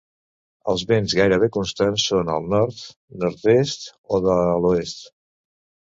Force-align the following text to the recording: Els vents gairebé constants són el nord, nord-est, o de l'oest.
Els 0.71 0.85
vents 0.91 1.13
gairebé 1.19 1.49
constants 1.59 2.07
són 2.13 2.33
el 2.39 2.49
nord, 2.55 2.83
nord-est, 3.27 3.89
o 4.19 4.25
de 4.29 4.43
l'oest. 4.67 5.11